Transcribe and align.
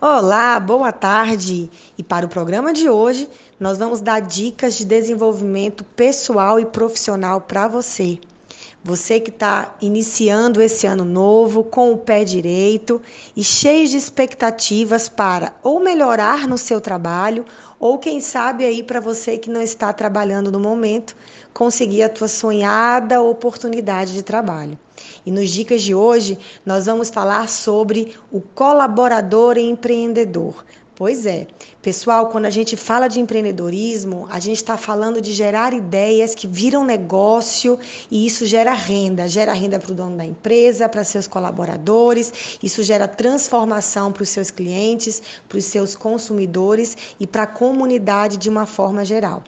Olá, 0.00 0.60
boa 0.60 0.92
tarde! 0.92 1.68
E 1.98 2.04
para 2.04 2.24
o 2.24 2.28
programa 2.28 2.72
de 2.72 2.88
hoje, 2.88 3.28
nós 3.58 3.78
vamos 3.78 4.00
dar 4.00 4.20
dicas 4.20 4.78
de 4.78 4.84
desenvolvimento 4.84 5.82
pessoal 5.82 6.60
e 6.60 6.64
profissional 6.64 7.40
para 7.40 7.66
você. 7.66 8.20
Você 8.84 9.20
que 9.20 9.30
está 9.30 9.76
iniciando 9.80 10.62
esse 10.62 10.86
ano 10.86 11.04
novo 11.04 11.64
com 11.64 11.92
o 11.92 11.98
pé 11.98 12.24
direito 12.24 13.02
e 13.36 13.42
cheio 13.42 13.88
de 13.88 13.96
expectativas 13.96 15.08
para 15.08 15.54
ou 15.62 15.80
melhorar 15.80 16.46
no 16.46 16.56
seu 16.56 16.80
trabalho, 16.80 17.44
ou 17.80 17.98
quem 17.98 18.20
sabe 18.20 18.64
aí 18.64 18.82
para 18.82 19.00
você 19.00 19.38
que 19.38 19.50
não 19.50 19.62
está 19.62 19.92
trabalhando 19.92 20.50
no 20.50 20.58
momento, 20.58 21.16
conseguir 21.52 22.02
a 22.02 22.08
tua 22.08 22.28
sonhada 22.28 23.20
oportunidade 23.22 24.12
de 24.12 24.22
trabalho. 24.22 24.78
E 25.24 25.30
nos 25.30 25.50
dicas 25.50 25.82
de 25.82 25.94
hoje, 25.94 26.38
nós 26.64 26.86
vamos 26.86 27.08
falar 27.08 27.48
sobre 27.48 28.16
o 28.32 28.40
colaborador 28.40 29.56
empreendedor. 29.56 30.64
Pois 30.98 31.26
é. 31.26 31.46
Pessoal, 31.80 32.26
quando 32.26 32.46
a 32.46 32.50
gente 32.50 32.76
fala 32.76 33.06
de 33.06 33.20
empreendedorismo, 33.20 34.26
a 34.28 34.40
gente 34.40 34.56
está 34.56 34.76
falando 34.76 35.20
de 35.20 35.32
gerar 35.32 35.72
ideias 35.72 36.34
que 36.34 36.48
viram 36.48 36.84
negócio 36.84 37.78
e 38.10 38.26
isso 38.26 38.44
gera 38.44 38.72
renda. 38.72 39.28
Gera 39.28 39.52
renda 39.52 39.78
para 39.78 39.92
o 39.92 39.94
dono 39.94 40.16
da 40.16 40.24
empresa, 40.24 40.88
para 40.88 41.04
seus 41.04 41.28
colaboradores, 41.28 42.58
isso 42.60 42.82
gera 42.82 43.06
transformação 43.06 44.10
para 44.10 44.24
os 44.24 44.28
seus 44.28 44.50
clientes, 44.50 45.22
para 45.48 45.58
os 45.58 45.66
seus 45.66 45.94
consumidores 45.94 46.96
e 47.20 47.28
para 47.28 47.44
a 47.44 47.46
comunidade 47.46 48.36
de 48.36 48.48
uma 48.48 48.66
forma 48.66 49.04
geral. 49.04 49.44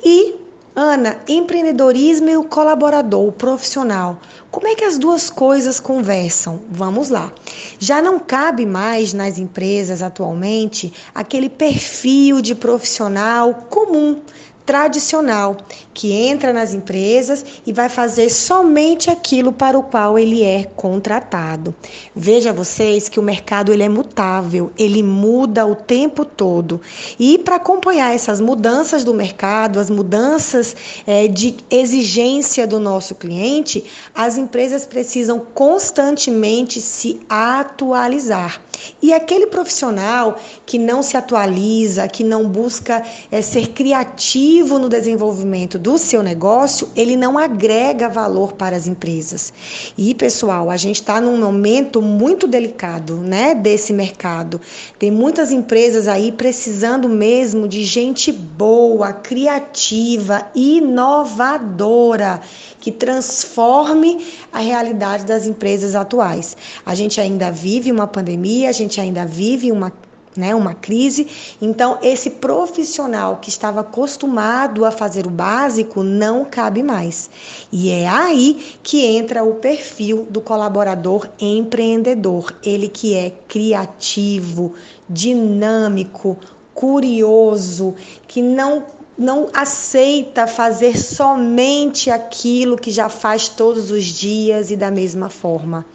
E 0.00 0.43
Ana, 0.76 1.20
empreendedorismo 1.28 2.28
e 2.28 2.36
o 2.36 2.42
colaborador, 2.42 3.28
o 3.28 3.32
profissional. 3.32 4.18
Como 4.50 4.66
é 4.66 4.74
que 4.74 4.84
as 4.84 4.98
duas 4.98 5.30
coisas 5.30 5.78
conversam? 5.78 6.62
Vamos 6.68 7.10
lá. 7.10 7.32
Já 7.78 8.02
não 8.02 8.18
cabe 8.18 8.66
mais 8.66 9.12
nas 9.12 9.38
empresas 9.38 10.02
atualmente 10.02 10.92
aquele 11.14 11.48
perfil 11.48 12.40
de 12.40 12.56
profissional 12.56 13.54
comum 13.70 14.20
tradicional, 14.64 15.56
que 15.92 16.12
entra 16.12 16.52
nas 16.52 16.72
empresas 16.72 17.44
e 17.66 17.72
vai 17.72 17.88
fazer 17.88 18.30
somente 18.30 19.10
aquilo 19.10 19.52
para 19.52 19.78
o 19.78 19.82
qual 19.82 20.18
ele 20.18 20.42
é 20.42 20.64
contratado. 20.64 21.74
Veja 22.16 22.52
vocês 22.52 23.08
que 23.08 23.20
o 23.20 23.22
mercado 23.22 23.72
ele 23.72 23.82
é 23.82 23.88
mutável, 23.88 24.72
ele 24.78 25.02
muda 25.02 25.66
o 25.66 25.74
tempo 25.74 26.24
todo. 26.24 26.80
E 27.18 27.38
para 27.38 27.56
acompanhar 27.56 28.14
essas 28.14 28.40
mudanças 28.40 29.04
do 29.04 29.12
mercado, 29.12 29.78
as 29.78 29.90
mudanças 29.90 30.74
é, 31.06 31.28
de 31.28 31.56
exigência 31.70 32.66
do 32.66 32.80
nosso 32.80 33.14
cliente, 33.14 33.84
as 34.14 34.38
empresas 34.38 34.86
precisam 34.86 35.40
constantemente 35.54 36.80
se 36.80 37.20
atualizar. 37.28 38.62
E 39.00 39.12
aquele 39.12 39.46
profissional 39.46 40.38
que 40.66 40.78
não 40.78 41.02
se 41.02 41.16
atualiza, 41.16 42.08
que 42.08 42.24
não 42.24 42.48
busca 42.48 43.02
é, 43.30 43.42
ser 43.42 43.68
criativo 43.68 44.53
no 44.62 44.88
desenvolvimento 44.88 45.78
do 45.78 45.98
seu 45.98 46.22
negócio, 46.22 46.88
ele 46.94 47.16
não 47.16 47.36
agrega 47.36 48.08
valor 48.08 48.52
para 48.52 48.76
as 48.76 48.86
empresas. 48.86 49.52
E, 49.98 50.14
pessoal, 50.14 50.70
a 50.70 50.76
gente 50.76 50.96
está 50.96 51.20
num 51.20 51.38
momento 51.38 52.00
muito 52.00 52.46
delicado 52.46 53.16
né, 53.16 53.54
desse 53.54 53.92
mercado. 53.92 54.60
Tem 54.98 55.10
muitas 55.10 55.50
empresas 55.50 56.06
aí 56.06 56.30
precisando 56.30 57.08
mesmo 57.08 57.66
de 57.66 57.84
gente 57.84 58.30
boa, 58.30 59.12
criativa, 59.12 60.50
inovadora 60.54 62.40
que 62.84 62.92
transforme 62.92 64.26
a 64.52 64.58
realidade 64.58 65.24
das 65.24 65.46
empresas 65.46 65.94
atuais. 65.94 66.54
A 66.84 66.94
gente 66.94 67.18
ainda 67.18 67.50
vive 67.50 67.90
uma 67.90 68.06
pandemia, 68.06 68.68
a 68.68 68.72
gente 68.72 69.00
ainda 69.00 69.24
vive 69.24 69.72
uma 69.72 69.90
né, 70.36 70.54
uma 70.54 70.74
crise. 70.74 71.26
Então, 71.60 71.98
esse 72.02 72.30
profissional 72.30 73.38
que 73.38 73.48
estava 73.48 73.80
acostumado 73.80 74.84
a 74.84 74.90
fazer 74.90 75.26
o 75.26 75.30
básico 75.30 76.02
não 76.02 76.44
cabe 76.44 76.82
mais. 76.82 77.30
E 77.72 77.90
é 77.90 78.08
aí 78.08 78.76
que 78.82 79.04
entra 79.04 79.44
o 79.44 79.54
perfil 79.54 80.26
do 80.30 80.40
colaborador 80.40 81.28
empreendedor, 81.38 82.54
ele 82.64 82.88
que 82.88 83.14
é 83.14 83.30
criativo, 83.30 84.74
dinâmico, 85.08 86.38
curioso, 86.74 87.94
que 88.26 88.42
não 88.42 88.84
não 89.16 89.48
aceita 89.54 90.46
fazer 90.46 90.98
somente 90.98 92.10
aquilo 92.10 92.76
que 92.76 92.90
já 92.90 93.08
faz 93.08 93.48
todos 93.48 93.90
os 93.90 94.04
dias 94.04 94.72
e 94.72 94.76
da 94.76 94.90
mesma 94.90 95.30
forma. 95.30 95.86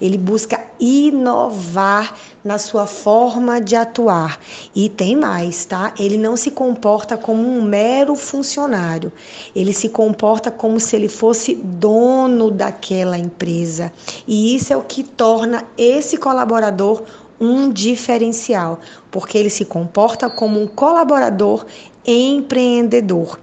Ele 0.00 0.16
busca 0.16 0.58
inovar 0.80 2.16
na 2.44 2.58
sua 2.58 2.86
forma 2.86 3.60
de 3.60 3.76
atuar. 3.76 4.38
E 4.74 4.88
tem 4.88 5.16
mais, 5.16 5.64
tá? 5.64 5.94
Ele 5.98 6.16
não 6.16 6.36
se 6.36 6.50
comporta 6.50 7.16
como 7.16 7.42
um 7.42 7.62
mero 7.62 8.14
funcionário. 8.14 9.12
Ele 9.54 9.72
se 9.72 9.88
comporta 9.88 10.50
como 10.50 10.80
se 10.80 10.96
ele 10.96 11.08
fosse 11.08 11.54
dono 11.54 12.50
daquela 12.50 13.18
empresa. 13.18 13.92
E 14.26 14.54
isso 14.56 14.72
é 14.72 14.76
o 14.76 14.82
que 14.82 15.02
torna 15.02 15.64
esse 15.76 16.16
colaborador 16.16 17.02
um 17.40 17.70
diferencial, 17.70 18.78
porque 19.10 19.36
ele 19.36 19.50
se 19.50 19.64
comporta 19.64 20.30
como 20.30 20.62
um 20.62 20.66
colaborador 20.68 21.66
empreendedor. 22.06 23.38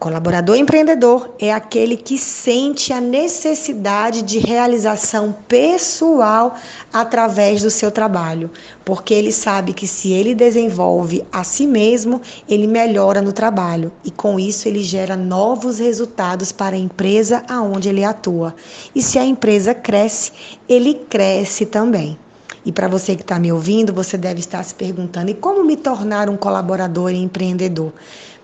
Colaborador 0.00 0.56
empreendedor 0.56 1.34
é 1.38 1.52
aquele 1.52 1.94
que 1.94 2.16
sente 2.16 2.90
a 2.90 3.02
necessidade 3.02 4.22
de 4.22 4.38
realização 4.38 5.36
pessoal 5.46 6.56
através 6.90 7.60
do 7.60 7.70
seu 7.70 7.90
trabalho, 7.90 8.50
porque 8.82 9.12
ele 9.12 9.30
sabe 9.30 9.74
que 9.74 9.86
se 9.86 10.10
ele 10.10 10.34
desenvolve 10.34 11.22
a 11.30 11.44
si 11.44 11.66
mesmo, 11.66 12.22
ele 12.48 12.66
melhora 12.66 13.20
no 13.20 13.30
trabalho 13.30 13.92
e 14.02 14.10
com 14.10 14.40
isso 14.40 14.66
ele 14.66 14.82
gera 14.82 15.18
novos 15.18 15.78
resultados 15.78 16.50
para 16.50 16.76
a 16.76 16.78
empresa 16.78 17.42
aonde 17.46 17.90
ele 17.90 18.02
atua. 18.02 18.54
E 18.94 19.02
se 19.02 19.18
a 19.18 19.24
empresa 19.26 19.74
cresce, 19.74 20.32
ele 20.66 20.94
cresce 20.94 21.66
também. 21.66 22.18
E 22.64 22.72
para 22.72 22.88
você 22.88 23.14
que 23.16 23.22
está 23.22 23.38
me 23.38 23.52
ouvindo, 23.52 23.92
você 23.92 24.16
deve 24.16 24.40
estar 24.40 24.62
se 24.62 24.74
perguntando: 24.74 25.30
e 25.30 25.34
como 25.34 25.62
me 25.62 25.76
tornar 25.76 26.30
um 26.30 26.38
colaborador 26.38 27.10
e 27.10 27.16
empreendedor? 27.16 27.92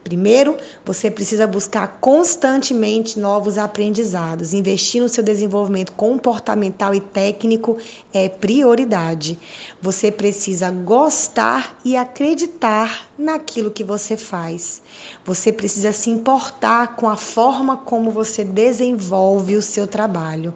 Primeiro, 0.07 0.57
você 0.85 1.11
precisa 1.11 1.49
buscar 1.49 1.99
constantemente 2.01 3.19
novos 3.19 3.59
aprendizados. 3.59 4.55
Investir 4.55 5.03
no 5.03 5.09
seu 5.09 5.21
desenvolvimento 5.21 5.91
comportamental 5.91 6.95
e 6.95 7.01
técnico 7.01 7.77
é 8.15 8.29
prioridade. 8.29 9.37
Você 9.83 10.13
precisa 10.13 10.71
gostar 10.71 11.77
e 11.85 11.97
acreditar 11.97 13.09
naquilo 13.19 13.69
que 13.69 13.83
você 13.83 14.17
faz. 14.17 14.81
Você 15.25 15.53
precisa 15.53 15.93
se 15.93 16.09
importar 16.09 16.95
com 16.95 17.09
a 17.09 17.17
forma 17.17 17.77
como 17.77 18.13
você 18.13 18.45
desenvolve 18.45 19.57
o 19.57 19.63
seu 19.63 19.89
trabalho. 19.89 20.55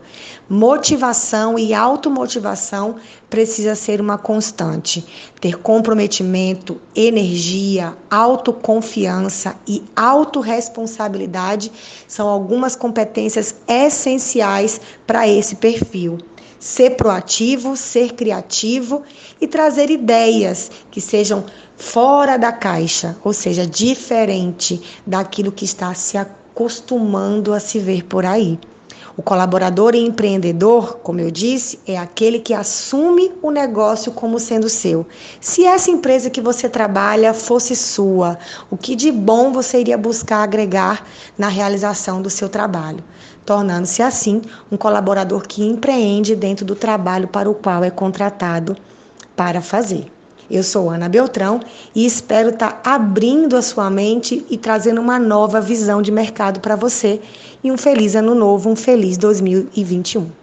Motivação 0.48 1.58
e 1.58 1.74
automotivação 1.74 2.96
precisa 3.30 3.74
ser 3.74 4.00
uma 4.00 4.18
constante. 4.18 5.06
Ter 5.40 5.56
comprometimento, 5.56 6.80
energia, 6.94 7.96
autoconfiança 8.10 9.56
e 9.66 9.82
autorresponsabilidade 9.94 11.72
são 12.06 12.28
algumas 12.28 12.74
competências 12.74 13.54
essenciais 13.66 14.80
para 15.06 15.26
esse 15.26 15.54
perfil 15.56 16.18
ser 16.60 16.90
proativo, 16.90 17.74
ser 17.74 18.12
criativo 18.12 19.02
e 19.40 19.46
trazer 19.46 19.90
ideias 19.90 20.70
que 20.90 21.00
sejam 21.00 21.46
fora 21.74 22.36
da 22.36 22.52
caixa, 22.52 23.16
ou 23.24 23.32
seja, 23.32 23.66
diferente 23.66 24.82
daquilo 25.06 25.50
que 25.50 25.64
está 25.64 25.94
se 25.94 26.18
acostumando 26.18 27.54
a 27.54 27.60
se 27.60 27.78
ver 27.78 28.04
por 28.04 28.26
aí. 28.26 28.58
O 29.16 29.22
colaborador 29.22 29.94
e 29.94 29.98
empreendedor, 29.98 30.98
como 31.02 31.20
eu 31.20 31.30
disse, 31.30 31.78
é 31.86 31.98
aquele 31.98 32.38
que 32.38 32.54
assume 32.54 33.32
o 33.42 33.50
negócio 33.50 34.12
como 34.12 34.38
sendo 34.38 34.68
seu. 34.68 35.06
Se 35.40 35.64
essa 35.64 35.90
empresa 35.90 36.30
que 36.30 36.40
você 36.40 36.68
trabalha 36.68 37.34
fosse 37.34 37.74
sua, 37.74 38.38
o 38.70 38.76
que 38.76 38.94
de 38.94 39.10
bom 39.10 39.52
você 39.52 39.80
iria 39.80 39.98
buscar 39.98 40.42
agregar 40.42 41.04
na 41.36 41.48
realização 41.48 42.22
do 42.22 42.30
seu 42.30 42.48
trabalho? 42.48 43.02
Tornando-se 43.44 44.02
assim 44.02 44.42
um 44.70 44.76
colaborador 44.76 45.42
que 45.46 45.64
empreende 45.64 46.36
dentro 46.36 46.64
do 46.64 46.74
trabalho 46.74 47.28
para 47.28 47.50
o 47.50 47.54
qual 47.54 47.82
é 47.82 47.90
contratado 47.90 48.76
para 49.34 49.60
fazer. 49.60 50.19
Eu 50.50 50.62
sou 50.64 50.90
Ana 50.90 51.08
Beltrão 51.08 51.60
e 51.94 52.04
espero 52.04 52.48
estar 52.48 52.82
tá 52.82 52.94
abrindo 52.94 53.56
a 53.56 53.62
sua 53.62 53.88
mente 53.88 54.44
e 54.50 54.58
trazendo 54.58 55.00
uma 55.00 55.18
nova 55.18 55.60
visão 55.60 56.02
de 56.02 56.10
mercado 56.10 56.60
para 56.60 56.74
você. 56.74 57.20
E 57.62 57.70
um 57.70 57.78
feliz 57.78 58.16
ano 58.16 58.34
novo, 58.34 58.68
um 58.68 58.76
feliz 58.76 59.16
2021. 59.16 60.39